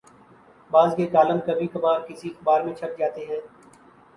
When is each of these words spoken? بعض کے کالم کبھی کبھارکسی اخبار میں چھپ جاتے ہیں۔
بعض 0.71 0.95
کے 0.95 1.05
کالم 1.07 1.39
کبھی 1.45 1.67
کبھارکسی 1.67 2.29
اخبار 2.29 2.61
میں 2.61 2.73
چھپ 2.73 2.97
جاتے 2.99 3.25
ہیں۔ 3.25 3.39